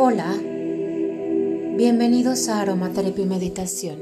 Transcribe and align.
Hola, 0.00 0.32
bienvenidos 1.76 2.48
a 2.48 2.60
Aromaterapia 2.60 3.26
Meditación. 3.26 3.98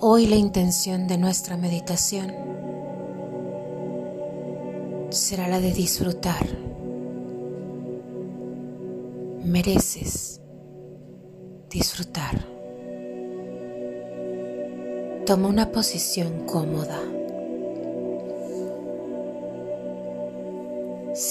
Hoy 0.00 0.26
la 0.26 0.34
intención 0.34 1.06
de 1.06 1.18
nuestra 1.18 1.56
meditación 1.56 2.32
será 5.10 5.46
la 5.46 5.60
de 5.60 5.72
disfrutar. 5.72 6.48
Mereces 9.44 10.40
disfrutar. 11.70 12.44
Toma 15.26 15.46
una 15.46 15.70
posición 15.70 16.44
cómoda. 16.44 16.98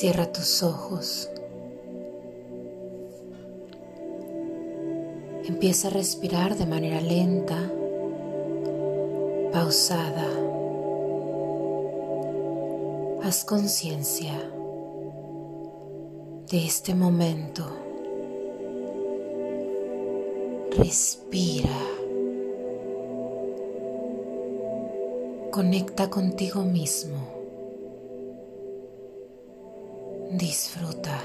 Cierra 0.02 0.32
tus 0.32 0.64
ojos. 0.64 1.30
Empieza 5.48 5.90
a 5.90 5.92
respirar 5.92 6.58
de 6.58 6.66
manera 6.66 7.00
lenta, 7.02 7.72
pausada. 9.54 10.26
Haz 13.22 13.46
conciencia 13.46 14.34
de 16.50 16.66
este 16.66 16.96
momento. 16.96 17.64
Respira. 20.80 21.78
Conecta 25.52 26.10
contigo 26.10 26.64
mismo. 26.64 27.41
Disfruta. 30.34 31.20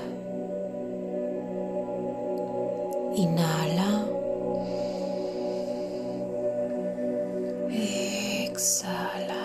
Inhala. 3.14 4.04
Exhala. 7.70 9.44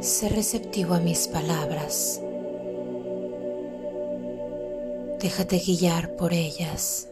Sé 0.00 0.28
receptivo 0.28 0.94
a 0.94 1.00
mis 1.00 1.28
palabras. 1.28 2.20
Déjate 5.20 5.58
guiar 5.58 6.16
por 6.16 6.32
ellas. 6.32 7.07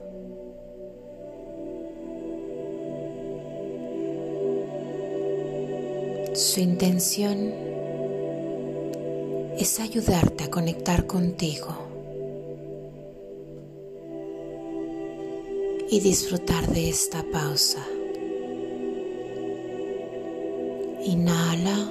Su 6.36 6.60
intención 6.60 7.50
es 9.58 9.80
ayudarte 9.80 10.44
a 10.44 10.50
conectar 10.50 11.06
contigo 11.06 11.74
y 15.88 15.98
disfrutar 16.00 16.66
de 16.66 16.90
esta 16.90 17.24
pausa. 17.32 17.82
Inhala. 21.06 21.90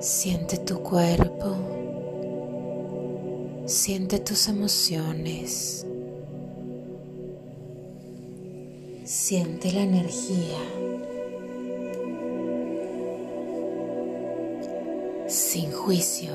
Siente 0.00 0.56
tu 0.56 0.82
cuerpo. 0.82 1.75
Siente 3.66 4.20
tus 4.20 4.46
emociones. 4.46 5.84
Siente 9.04 9.72
la 9.72 9.80
energía. 9.80 10.60
Sin 15.26 15.72
juicio. 15.72 16.30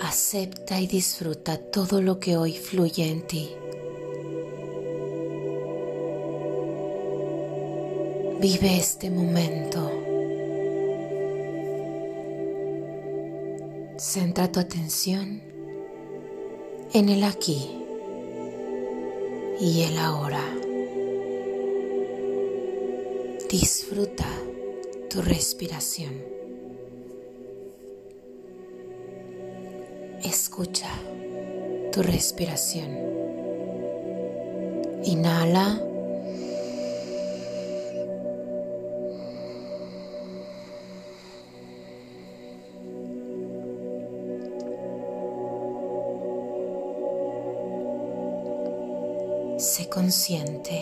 Acepta 0.00 0.80
y 0.80 0.86
disfruta 0.86 1.58
todo 1.58 2.00
lo 2.00 2.18
que 2.18 2.38
hoy 2.38 2.54
fluye 2.54 3.10
en 3.10 3.26
ti. 3.26 3.50
Vive 8.40 8.78
este 8.78 9.10
momento. 9.10 10.03
Centra 14.14 14.46
tu 14.52 14.60
atención 14.60 15.42
en 16.92 17.08
el 17.08 17.24
aquí 17.24 17.68
y 19.58 19.82
el 19.82 19.98
ahora. 19.98 20.40
Disfruta 23.50 24.28
tu 25.10 25.20
respiración. 25.20 26.12
Escucha 30.22 30.90
tu 31.90 32.00
respiración. 32.00 32.96
Inhala. 35.02 35.93
Sé 49.64 49.88
consciente 49.88 50.78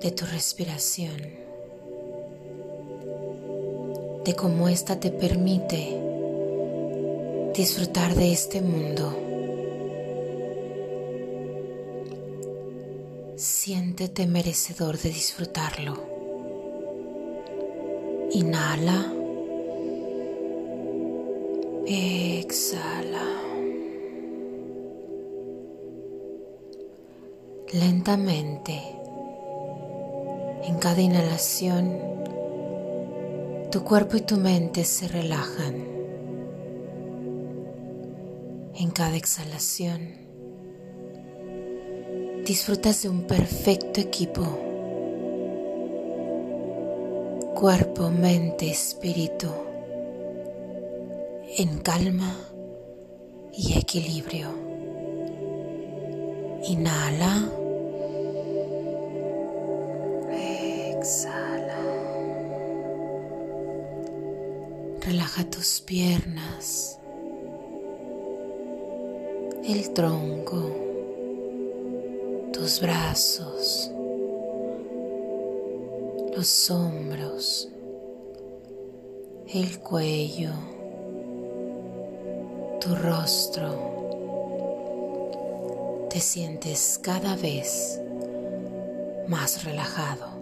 de 0.00 0.10
tu 0.10 0.24
respiración, 0.24 1.20
de 4.24 4.34
cómo 4.34 4.70
ésta 4.70 4.98
te 4.98 5.10
permite 5.10 6.00
disfrutar 7.54 8.14
de 8.14 8.32
este 8.32 8.62
mundo. 8.62 9.14
Siéntete 13.36 14.26
merecedor 14.26 14.96
de 14.96 15.10
disfrutarlo. 15.10 16.02
Inhala. 18.32 19.12
Exhala. 21.86 23.11
Lentamente, 27.72 28.82
en 30.64 30.76
cada 30.78 31.00
inhalación, 31.00 31.96
tu 33.70 33.82
cuerpo 33.82 34.18
y 34.18 34.20
tu 34.20 34.36
mente 34.36 34.84
se 34.84 35.08
relajan. 35.08 35.86
En 38.74 38.90
cada 38.90 39.16
exhalación, 39.16 40.02
disfrutas 42.44 43.04
de 43.04 43.08
un 43.08 43.22
perfecto 43.22 44.02
equipo. 44.02 44.42
Cuerpo, 47.54 48.10
mente, 48.10 48.70
espíritu, 48.70 49.48
en 51.56 51.78
calma 51.78 52.36
y 53.50 53.78
equilibrio. 53.78 54.48
Inhala. 56.64 57.60
Relaja 65.12 65.44
tus 65.44 65.82
piernas, 65.82 66.98
el 69.62 69.92
tronco, 69.92 70.70
tus 72.50 72.80
brazos, 72.80 73.90
los 76.34 76.70
hombros, 76.70 77.68
el 79.52 79.80
cuello, 79.80 80.52
tu 82.80 82.94
rostro. 82.94 83.68
Te 86.08 86.20
sientes 86.20 86.98
cada 87.02 87.36
vez 87.36 88.00
más 89.28 89.62
relajado. 89.62 90.40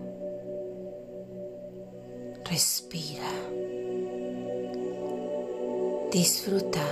Respira. 2.45 3.80
Disfruta 6.11 6.85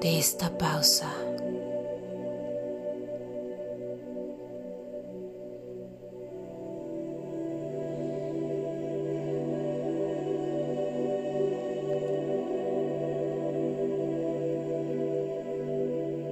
de 0.00 0.18
esta 0.20 0.56
pausa. 0.56 1.12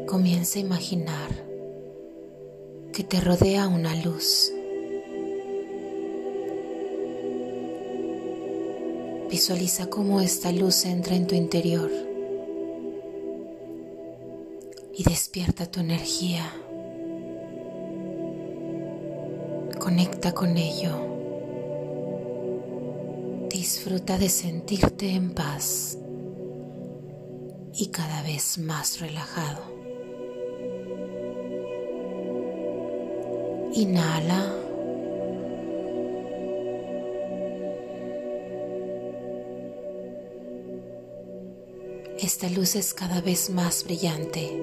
Comienza 0.06 0.58
a 0.58 0.62
imaginar 0.62 1.30
que 2.92 3.02
te 3.02 3.20
rodea 3.20 3.66
una 3.66 3.96
luz. 3.96 4.52
Visualiza 9.30 9.86
cómo 9.88 10.20
esta 10.20 10.50
luz 10.50 10.84
entra 10.84 11.14
en 11.14 11.28
tu 11.28 11.36
interior 11.36 11.88
y 14.92 15.04
despierta 15.04 15.66
tu 15.66 15.78
energía. 15.78 16.52
Conecta 19.78 20.34
con 20.34 20.56
ello. 20.56 20.90
Disfruta 23.48 24.18
de 24.18 24.28
sentirte 24.28 25.10
en 25.10 25.32
paz 25.32 25.96
y 27.72 27.86
cada 27.86 28.24
vez 28.24 28.58
más 28.58 28.98
relajado. 28.98 29.62
Inhala. 33.74 34.69
Esta 42.32 42.48
luz 42.48 42.76
es 42.76 42.94
cada 42.94 43.20
vez 43.20 43.50
más 43.50 43.82
brillante. 43.82 44.56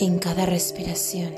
En 0.00 0.18
cada 0.18 0.46
respiración, 0.46 1.34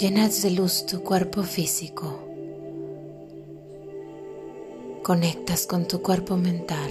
llenas 0.00 0.42
de 0.42 0.50
luz 0.50 0.84
tu 0.84 1.04
cuerpo 1.04 1.44
físico. 1.44 2.18
Conectas 5.04 5.68
con 5.68 5.86
tu 5.86 6.02
cuerpo 6.02 6.36
mental 6.36 6.90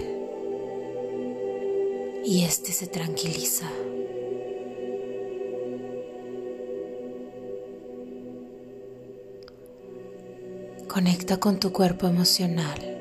y 2.24 2.46
este 2.46 2.72
se 2.72 2.88
tranquiliza. 2.88 3.70
Conecta 10.88 11.38
con 11.38 11.60
tu 11.60 11.74
cuerpo 11.74 12.08
emocional. 12.08 12.97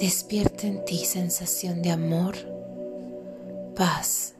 Despierta 0.00 0.68
en 0.68 0.84
ti 0.84 0.98
sensación 0.98 1.82
de 1.82 1.90
amor, 1.90 2.36
paz 3.74 4.34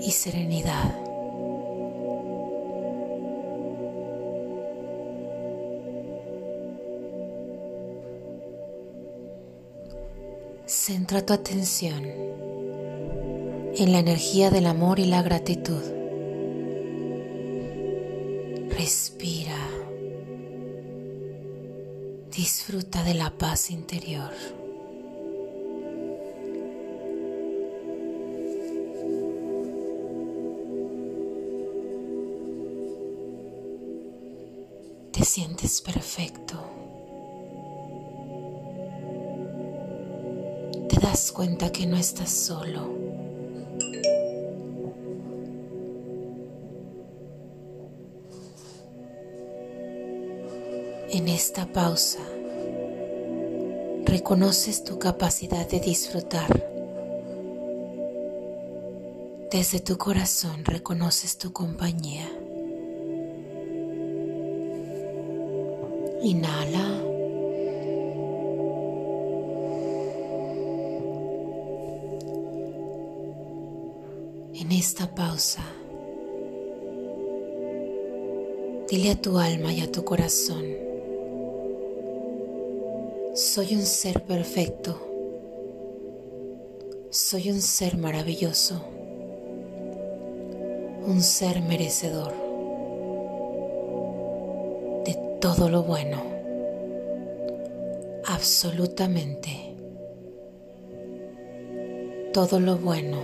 y 0.00 0.12
serenidad. 0.12 0.94
Centra 10.66 11.26
tu 11.26 11.32
atención 11.32 12.04
en 13.76 13.92
la 13.92 13.98
energía 13.98 14.50
del 14.50 14.66
amor 14.66 15.00
y 15.00 15.06
la 15.06 15.22
gratitud. 15.22 15.82
Respira. 18.70 19.45
Disfruta 22.36 23.02
de 23.02 23.14
la 23.14 23.30
paz 23.30 23.70
interior. 23.70 24.30
Te 35.12 35.24
sientes 35.24 35.80
perfecto. 35.80 36.62
Te 40.90 41.00
das 41.00 41.32
cuenta 41.32 41.72
que 41.72 41.86
no 41.86 41.96
estás 41.96 42.28
solo. 42.30 43.05
En 51.08 51.28
esta 51.28 51.66
pausa, 51.66 52.18
reconoces 54.04 54.82
tu 54.82 54.98
capacidad 54.98 55.64
de 55.68 55.78
disfrutar. 55.78 56.68
Desde 59.52 59.78
tu 59.78 59.96
corazón 59.98 60.64
reconoces 60.64 61.38
tu 61.38 61.52
compañía. 61.52 62.28
Inhala. 66.22 67.02
En 74.54 74.72
esta 74.72 75.14
pausa, 75.14 75.62
dile 78.90 79.12
a 79.12 79.22
tu 79.22 79.38
alma 79.38 79.72
y 79.72 79.82
a 79.82 79.92
tu 79.92 80.04
corazón 80.04 80.85
soy 83.36 83.74
un 83.74 83.82
ser 83.82 84.22
perfecto. 84.24 84.98
Soy 87.10 87.50
un 87.50 87.60
ser 87.60 87.98
maravilloso. 87.98 88.82
Un 91.06 91.20
ser 91.20 91.60
merecedor 91.60 92.32
de 95.04 95.14
todo 95.38 95.68
lo 95.68 95.82
bueno. 95.82 96.22
Absolutamente. 98.24 99.50
Todo 102.32 102.58
lo 102.58 102.78
bueno. 102.78 103.18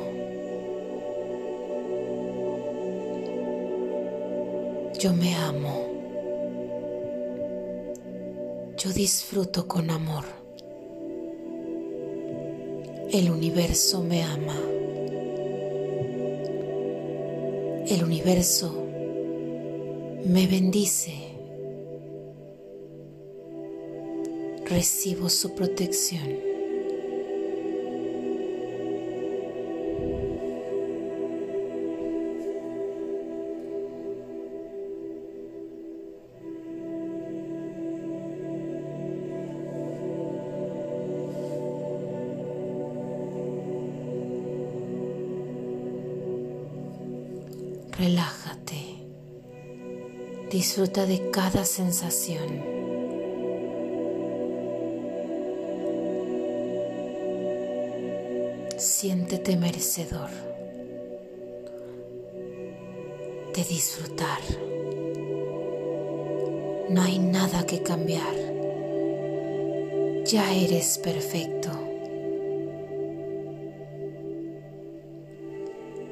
Yo 4.99 5.15
me 5.15 5.35
amo. 5.35 5.92
Yo 8.83 8.93
disfruto 8.93 9.69
con 9.69 9.91
amor. 9.91 10.25
El 13.13 13.31
universo 13.31 14.03
me 14.03 14.25
ama. 14.25 14.59
El 17.87 18.03
universo 18.03 18.89
me 20.25 20.49
bendice. 20.49 21.13
Recibo 24.65 25.29
su 25.29 25.55
protección. 25.55 26.52
Relájate. 48.03 48.83
Disfruta 50.51 51.07
de 51.07 51.31
cada 51.31 51.65
sensación. 51.65 52.49
Siéntete 58.77 59.57
merecedor 59.57 60.31
de 63.55 63.63
disfrutar. 63.63 64.41
No 66.89 67.03
hay 67.03 67.21
nada 67.21 67.65
que 67.65 67.85
cambiar. 67.85 68.35
Ya 70.25 70.53
eres 70.53 70.99
perfecto. 70.99 71.71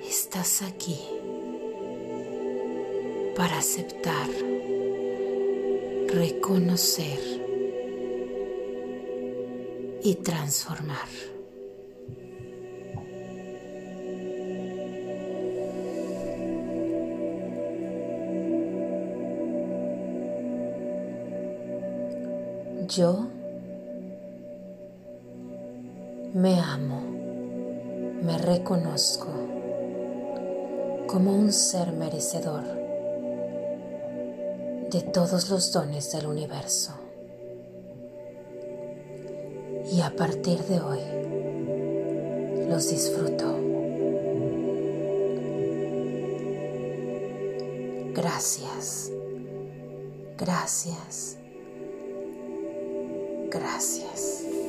Estás 0.09 0.63
aquí 0.63 1.01
para 3.41 3.57
aceptar, 3.57 4.29
reconocer 6.09 7.19
y 10.03 10.15
transformar. 10.17 11.09
Yo 22.89 23.27
me 26.35 26.61
amo, 26.61 27.01
me 28.23 28.37
reconozco 28.37 29.29
como 31.07 31.35
un 31.35 31.51
ser 31.55 31.93
merecedor 31.93 32.80
de 34.91 35.03
todos 35.03 35.51
los 35.51 35.73
dones 35.73 36.13
del 36.13 36.27
universo. 36.27 37.01
y 39.93 40.03
a 40.03 40.15
partir 40.15 40.59
de 40.65 40.81
hoy 40.81 41.01
los 42.69 42.89
disfruto. 42.91 43.57
Gracias, 48.15 49.11
gracias, 50.39 51.39
gracias. 53.51 54.60